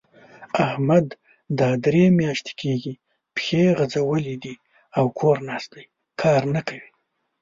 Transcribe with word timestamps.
احمد 0.65 1.05
دا 1.59 1.69
درې 1.85 2.03
مياشتې 2.19 2.53
کېږي؛ 2.61 2.93
پښې 3.35 3.63
غځولې 3.77 4.35
دي 4.43 4.55
او 4.97 5.05
کور 5.19 5.37
ناست؛ 5.47 5.73
کار 6.21 6.41
نه 6.55 6.61
کوي. 6.67 6.89